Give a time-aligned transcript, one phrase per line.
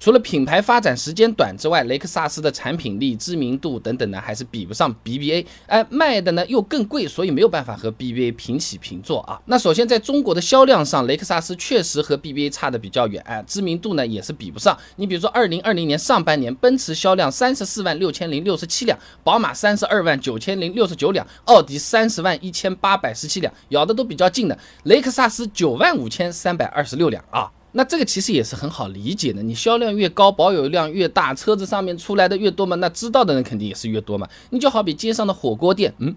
[0.00, 5.44] 除了品牌发展时间短之外，雷克萨斯的产品力、知名度等等呢，还是比不上 BBA。
[5.66, 9.38] 哎，卖的呢又更贵，所以没有办法和 BBA 平起平坐啊。
[9.44, 14.74] 那首先在中国的销量上，雷克萨斯确实和 BBA 差的比较远，哎，知名度呢也是比不上。
[14.96, 24.58] 你比如说，二零二零年上半年，奔驰销量三十四万六千零六十七辆，宝马三十二万九千零六十九辆，奥迪三十万一千八百十七辆，咬的都比较近的。
[24.84, 27.52] 雷克萨斯九万五千三百二十六辆啊。
[27.72, 34.28] 那这个其实也是很好理解的，你销量越高，保有量越大，车子上面出来的越多嘛，那知道的人肯定也是越多嘛。
[34.50, 36.16] 你就好比街上的火锅店，嗯，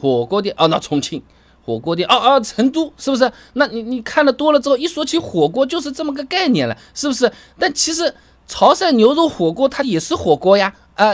[0.00, 1.22] 火锅店哦，那重庆
[1.64, 3.30] 火锅店，哦哦，成都是不是？
[3.52, 7.30] 那你你看的多了之后，一说起火锅就是这么个概念了，是不是？
[7.58, 8.12] 但其实
[8.46, 11.12] 潮汕牛肉火锅它也是火锅呀，啊，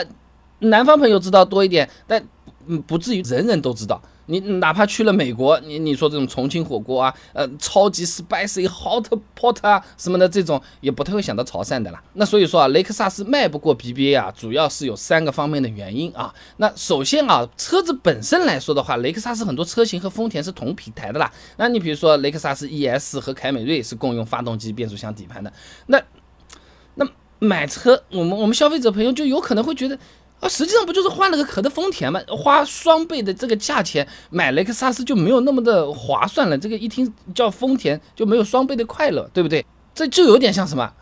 [0.60, 2.26] 南方朋友知道多一点，但
[2.66, 4.00] 嗯，不至于人人都知道。
[4.26, 9.04] 你哪怕去了美国，你你说这种重庆火锅啊，呃，超级 spicy hot
[9.38, 12.02] pot 啊什么的这种，也不太会想到潮汕的啦。
[12.14, 16.34] 那所以说啊，雷克萨斯卖不过 BBA 啊，主要是有三个方面的原因啊。
[16.56, 21.30] 那首先啊，车子本身来说的话，雷克萨斯很多车型和丰田是同平台的啦。
[21.58, 25.52] 那你比如说雷克萨斯 ES 和凯美瑞是共用发动机、变速箱、底盘的。
[25.88, 26.00] 那
[26.94, 27.06] 那
[27.40, 29.98] 买车，我们我们消费者朋友就有可能会觉得。
[30.40, 32.20] 啊，实际上不就是换了个壳的丰田吗？
[32.28, 36.58] 花双倍的这个价钱买雷克萨斯就没有那么的划算了。
[36.58, 39.64] 这个一听叫丰田就没有双倍的快乐，对不对？
[39.94, 40.92] 这就有点像什么？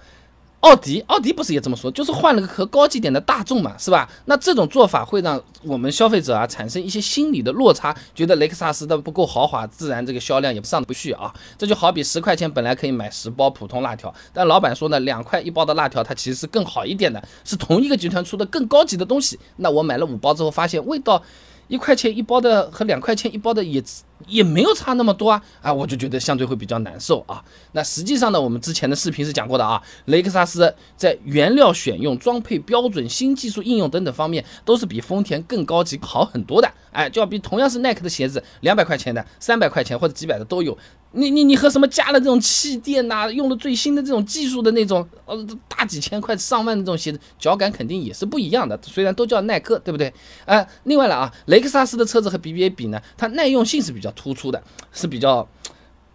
[0.63, 4.09] 奥迪，奥迪不是也这么说，就是换了个壳高级点的大众嘛，是吧？
[4.27, 11.35] 那这种做法会让我们消费者啊产生一些心理的落差，觉得雷克萨斯的不够豪华，自然这个销量也上不去啊。
[11.59, 19.37] 这就好比十块钱本来可以买十包普通辣条，但老板说呢，两块一包的辣条它其实是更好一点的，是同一个集团出的更高级的东西。
[19.57, 21.21] 那我买了五包之后，发现味道。
[21.69, 23.83] 一块钱一包的和两块钱一包的也
[24.27, 27.43] 也没有差那么多啊啊，我就觉得相对会比较难受啊。
[27.73, 36.71] 那实际上呢，我们之前的视频是讲过的啊，雷克萨斯在原料选用、装配标准、新技术应用等等方面，都是比丰田更高级好很多的。
[36.93, 40.77] 哎，就要比同样是耐克的鞋子，两百块钱的、三百块钱或者几百的都有。
[41.15, 48.79] 你你你和什么加了这种气垫呐，用了最新的这种技术的那种，呃，大几千块、上万的这种鞋子，脚感肯定也是不一样的。
[48.83, 50.13] 虽然都叫耐克，对不对？
[50.47, 54.63] 哎，另外了啊，雷克萨斯的车子和 BBA 比呢，它耐用性是比较突出的，
[54.93, 55.47] 是比较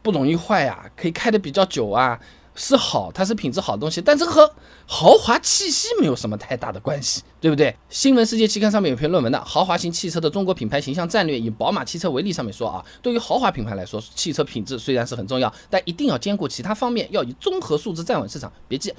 [0.01, 2.19] 不容易坏呀，可以开的比较久啊。
[2.59, 4.51] 是好，它是品质好的东西，但这和
[4.87, 7.77] 豪华气息没有什么太大的关系，对不对？
[7.87, 18.51] 新闻世界期刊上面有篇论文的《豪华型汽车的中国品牌形象战略》，以宝马汽车为例，上面说啊，对于豪华品牌来说，汽车品质虽然是很重要，但一定要兼顾其他方面，要以综合素质站稳市场。
[18.67, 18.91] 别记，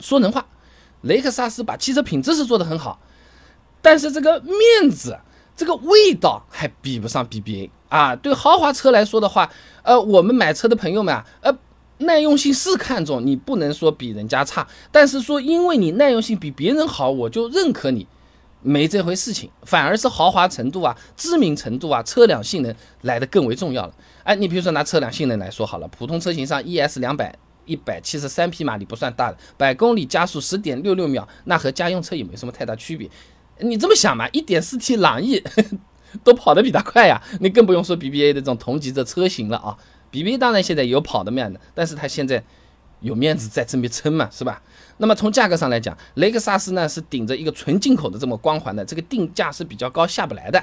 [0.00, 0.46] 说人话，
[1.00, 3.00] 雷克萨斯把汽车品质是做得很好，
[3.82, 5.18] 但是这个面子、
[5.60, 8.16] 这个味道还比不上 BBA 啊。
[8.16, 11.54] 对豪华车来说的话，呃，我们买车的朋友们啊，呃。
[12.02, 18.06] 耐用性是看重，你不能说比人家差，但是说因为你耐用性比别人好，我就认可你，
[18.62, 23.92] 没这回事情，反而是豪华程度啊、知名程度啊、车辆性能来的更为重要了。
[24.24, 33.06] 哎，你比如说拿车辆性能来说好了，普通车型上 ES 两百一百七十三匹马力不算大的，百公里加速十点六六秒，那和家用车也没什么太大区别。
[33.62, 35.42] 你这么想嘛，一点四 T 朗逸
[36.24, 39.76] 都跑得比它快呀，你更不用说 BBA 的这种同级的车型了啊。
[40.12, 42.42] BBA 当然现在有跑的面的，但是它现在
[43.00, 44.60] 有面子在这边撑嘛，是吧？
[44.98, 50.62] 那么从价格上来讲，雷克萨斯呢是顶着一个纯进口的这么光环的，这个定价是比较高，下不来的。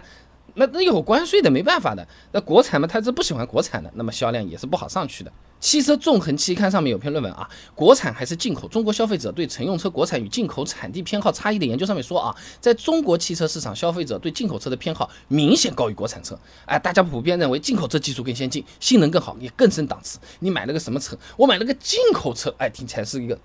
[0.57, 5.31] 那那有关税的没办法的，那国产嘛，他是不喜欢国产的，那么销量也是不好上去的。
[5.59, 8.67] 汽车纵横期刊上面有篇论文啊，国产还是进口？
[8.67, 16.37] 中国消费者对乘用车国产与进口产地偏好差异的研究上面说啊，在中国汽车市场，消费者对进口车的偏好明显高于国产车。
[16.65, 20.19] 哎，大家普遍认为进口车技术更先进，性能更好，也更升档次。
[20.39, 21.17] 你买了个什么车？
[21.37, 23.39] 我买了个进口车，哎，听起来是一个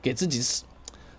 [0.00, 0.40] 给自己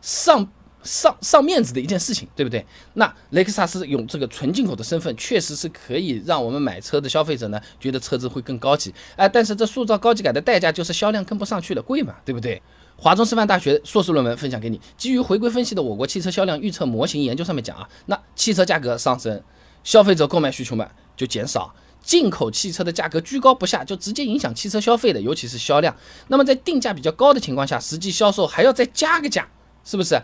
[0.02, 0.50] 上。
[0.86, 2.66] 上上面子的一件事情，对不对？
[2.94, 12.62] 那雷克萨斯用这个纯进口的身份，确实是可以让我们买车的消费者呢觉得车子会更高级，哎，但是这塑造高级感的代价就是销量跟不上去了，贵嘛，对不对？
[12.98, 19.44] 华中师范大学硕士论文分享给你，基于回归分析的我国汽车销量预测模型研究上面讲啊，那汽车价格上升，
[19.84, 25.94] 消费者购买需求嘛就减少，进口汽车的价格居高不下，就直接影响汽车消费的，尤其是销量。
[26.30, 29.46] 那么在定价比较高的情况下，实际销售还要再加个价，
[29.84, 30.22] 是不是？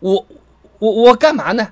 [0.00, 0.26] 我
[0.78, 1.68] 我我干嘛呢？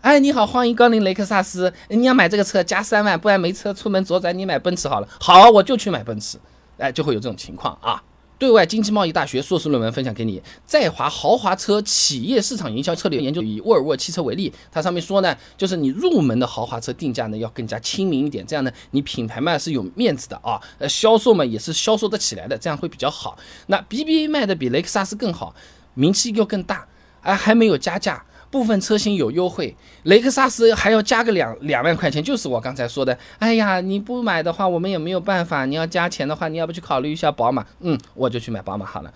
[0.00, 1.72] 哎，你好，欢迎光临雷克萨斯。
[1.88, 5.08] 你要买这个车加三万，不然没车出门左转，你买奔驰好了。
[5.20, 6.36] 好，我就去买奔驰。
[6.78, 8.02] 哎，就会有这种情况啊。
[8.36, 23.38] 对外经济贸易大学硕士论文分享给你，在华豪华车企业市场营销策略研究，以沃尔沃汽车为例，它上面说呢，就是你入门的豪华车定价呢要更加亲民一点，这样呢你品牌嘛是有面子的啊，呃销售嘛也是销售得起来的，这样会比较好。
[23.68, 25.54] 那 BBA 卖的比雷克萨斯更好。
[25.96, 26.84] 名气又更大，
[27.24, 37.66] 哎，还没有加价，部分车型有优惠，雷克萨斯还要加个两两万块钱，就是我刚才说的，哎呀，你不买的话，我们也没有办法，你要加钱的话，你要不去考虑一下宝马？
[37.80, 39.12] 嗯，我就去买宝马好了，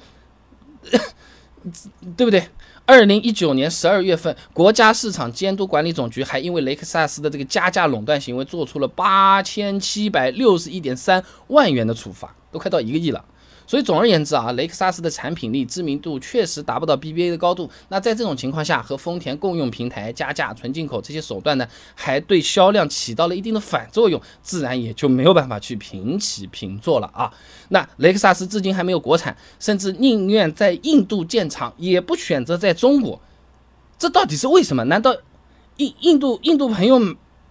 [2.17, 2.49] 对不对？
[2.87, 13.23] 二零一九年十二月份，国家市场监督管理总局还因为雷克萨斯的这个加价垄断行为，做出了八千七百六十一点三万元的处罚，都快到一个亿了。
[13.69, 17.71] 所以总而言之啊，雷克萨斯的产品力、知名度确实达不到 BBA 的高度。
[17.91, 27.31] 那在这种情况下，和丰田共用平台、加价、纯进口这些手段呢，还对销量起到了一定的反作用，自然也就没有办法去平起平坐了啊。
[27.69, 33.21] 那雷克萨斯至今还没有国产，甚至宁愿在印度建厂，也不选择在中国。
[33.99, 34.85] 这到底是为什么？
[34.85, 35.15] 难道
[35.77, 36.99] 印印度印度朋友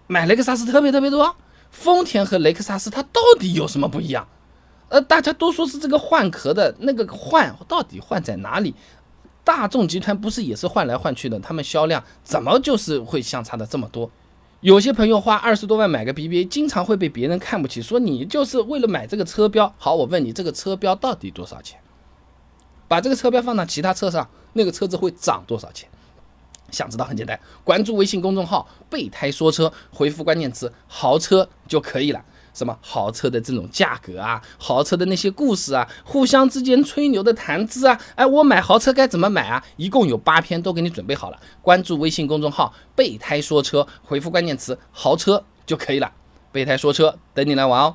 [0.08, 1.36] 买雷克萨斯特别特别多？
[1.70, 4.26] 丰田和雷克萨斯它到底有什么不一样？
[4.88, 8.74] 呃，大家都说是这个换壳的那个换，到底换在哪里？
[9.44, 11.38] 大众集团不是也是换来换去的？
[11.40, 14.10] 他们销量怎么就是会相差的这么多？
[14.60, 19.72] 有些朋友花二十多万买个 BBA，经常会被别人看不起，说你就是为了买这个车标。
[19.78, 21.78] 好，我问你，这个车标到底多少钱？
[22.88, 25.88] 把这个车标放到其他车上，那个车子会涨多少钱？
[26.70, 32.22] 想知道很简单，关注微信公众号“备胎说车”，回复关键词“豪车”就可以了。
[32.58, 39.62] 什么豪车的这种价格啊，豪车的那些故事啊，互相之间吹牛的谈资啊，哎，我买豪车该怎么买啊？
[39.76, 46.12] 一共有八篇都给你准备好了，关注微信公众号“备胎说车”，回复关键词“豪车”就可以了。
[46.50, 47.94] 备胎说车，等你来玩哦。